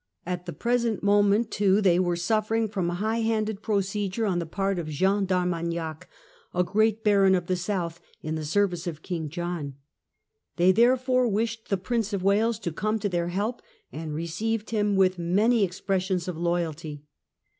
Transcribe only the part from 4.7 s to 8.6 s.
of Jean d'Ar magnac, a great baron of the South in the